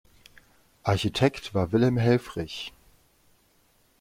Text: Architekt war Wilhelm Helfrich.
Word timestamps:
Architekt 0.81 1.53
war 1.53 1.71
Wilhelm 1.71 1.95
Helfrich. 1.99 2.73